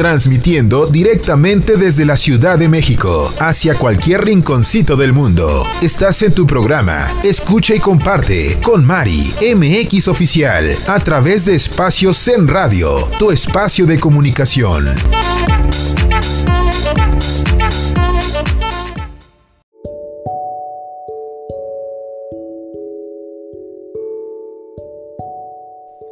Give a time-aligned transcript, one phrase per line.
[0.00, 5.66] transmitiendo directamente desde la Ciudad de México hacia cualquier rinconcito del mundo.
[5.82, 12.14] Estás en tu programa Escucha y comparte con Mari MX Oficial a través de Espacio
[12.14, 14.86] Zen Radio, tu espacio de comunicación.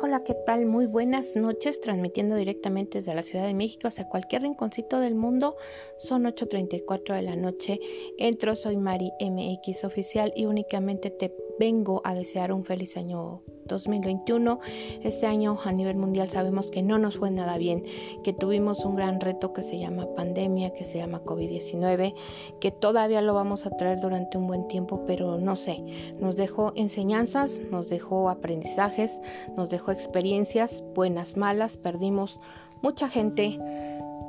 [0.01, 0.65] Hola, ¿qué tal?
[0.65, 5.57] Muy buenas noches, transmitiendo directamente desde la Ciudad de México hacia cualquier rinconcito del mundo.
[5.99, 7.81] Son 8.34 de la noche.
[8.17, 14.61] Entro, soy Mari MX Oficial y únicamente te vengo a desear un feliz año 2021.
[15.03, 17.85] Este año a nivel mundial sabemos que no nos fue nada bien,
[18.25, 22.15] que tuvimos un gran reto que se llama pandemia, que se llama COVID-19,
[22.61, 25.83] que todavía lo vamos a traer durante un buen tiempo, pero no sé,
[26.19, 29.21] nos dejó enseñanzas, nos dejó aprendizajes,
[29.57, 32.41] nos dejó experiencias, buenas, malas, perdimos
[32.83, 33.59] mucha gente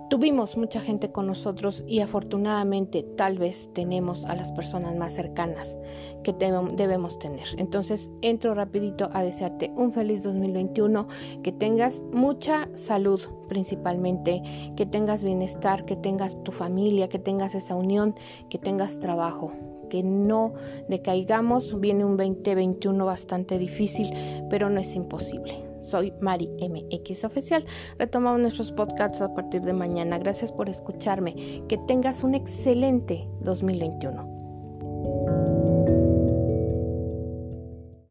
[0.09, 5.77] Tuvimos mucha gente con nosotros y afortunadamente tal vez tenemos a las personas más cercanas
[6.23, 7.47] que debemos tener.
[7.57, 11.07] Entonces entro rapidito a desearte un feliz 2021,
[11.43, 14.41] que tengas mucha salud principalmente,
[14.75, 18.15] que tengas bienestar, que tengas tu familia, que tengas esa unión,
[18.49, 19.51] que tengas trabajo
[19.91, 20.53] que no
[20.87, 21.79] decaigamos.
[21.79, 24.11] Viene un 2021 bastante difícil,
[24.49, 25.68] pero no es imposible.
[25.81, 27.65] Soy Mari MX Oficial.
[27.97, 30.17] Retomamos nuestros podcasts a partir de mañana.
[30.17, 31.63] Gracias por escucharme.
[31.67, 34.38] Que tengas un excelente 2021.